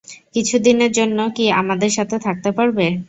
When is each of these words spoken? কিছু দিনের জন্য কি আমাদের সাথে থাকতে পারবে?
কিছু 0.35 0.55
দিনের 0.65 0.91
জন্য 0.91 1.17
কি 1.35 1.45
আমাদের 1.61 1.91
সাথে 1.97 2.15
থাকতে 2.25 2.49
পারবে? 2.57 2.85